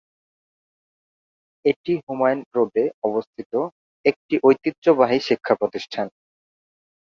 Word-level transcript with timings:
এটি 1.65 1.93
হুমায়ূন 2.05 2.39
রোডে 2.55 2.83
অবস্থিত 3.03 3.51
একটি 4.05 4.35
ঐতিহ্যবাহী 4.43 5.19
শিক্ষা 5.27 5.53
প্রতিষ্ঠান। 5.55 6.07